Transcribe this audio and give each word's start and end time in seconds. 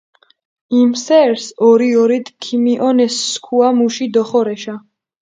იმ 0.77 0.93
სერს 1.01 1.43
ორი-ორით 1.67 2.31
ქიმიჸონეს 2.45 3.19
სქუა 3.27 3.69
მუში 3.81 4.09
დოხორეშა. 4.17 4.75